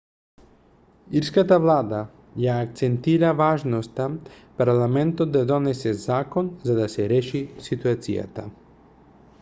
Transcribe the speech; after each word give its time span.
ирската 1.19 1.57
влада 1.65 1.99
ја 2.45 2.55
акцентира 2.61 3.29
важноста 3.43 4.07
парламентот 4.63 5.37
да 5.37 5.45
донесе 5.53 5.95
закон 6.09 6.53
за 6.71 6.81
да 6.81 6.91
се 6.97 7.09
реши 7.15 7.45
ситуацијата 7.69 8.51